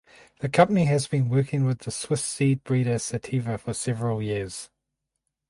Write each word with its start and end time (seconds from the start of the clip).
The 0.39 0.49
company 0.49 0.85
has 0.85 1.07
been 1.07 1.29
working 1.29 1.63
with 1.63 1.81
the 1.81 1.91
Swiss 1.91 2.25
seed 2.25 2.63
breeder 2.63 2.97
Sativa 2.97 3.59
for 3.59 3.75
several 3.75 4.19
years. 4.19 4.71